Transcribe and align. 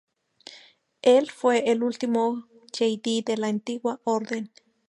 Él 1.03 1.29
fue 1.29 1.69
el 1.69 1.83
último 1.83 2.47
Jedi 2.75 3.21
de 3.21 3.37
la 3.37 3.49
Antigua 3.49 4.01
Orden. 4.03 4.51